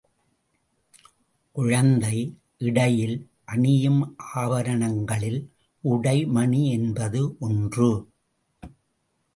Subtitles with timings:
[1.55, 2.15] குழந்தை
[2.57, 3.15] இடையில்
[3.45, 4.01] அணியும்
[4.35, 5.39] ஆபரணங்களில்
[5.83, 7.91] உடை மணி என்பது ஒன்று.